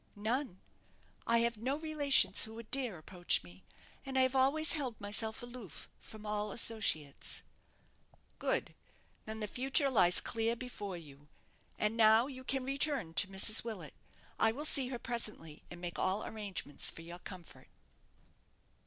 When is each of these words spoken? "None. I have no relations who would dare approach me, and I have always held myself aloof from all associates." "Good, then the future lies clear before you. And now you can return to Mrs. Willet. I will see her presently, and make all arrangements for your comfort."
"None. 0.15 0.59
I 1.27 1.41
have 1.41 1.57
no 1.57 1.77
relations 1.77 2.45
who 2.45 2.55
would 2.55 2.71
dare 2.71 2.97
approach 2.97 3.43
me, 3.43 3.61
and 4.03 4.17
I 4.17 4.23
have 4.23 4.35
always 4.35 4.71
held 4.73 4.99
myself 4.99 5.43
aloof 5.43 5.87
from 5.99 6.25
all 6.25 6.51
associates." 6.51 7.43
"Good, 8.39 8.73
then 9.27 9.41
the 9.41 9.47
future 9.47 9.91
lies 9.91 10.19
clear 10.19 10.55
before 10.55 10.97
you. 10.97 11.27
And 11.77 11.95
now 11.95 12.25
you 12.25 12.43
can 12.43 12.63
return 12.63 13.13
to 13.13 13.27
Mrs. 13.27 13.63
Willet. 13.63 13.93
I 14.39 14.51
will 14.51 14.65
see 14.65 14.87
her 14.87 14.97
presently, 14.97 15.61
and 15.69 15.79
make 15.79 15.99
all 15.99 16.25
arrangements 16.25 16.89
for 16.89 17.03
your 17.03 17.19
comfort." 17.19 17.67